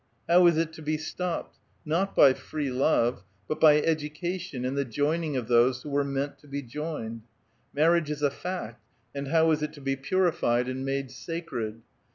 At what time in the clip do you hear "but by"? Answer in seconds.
3.47-3.79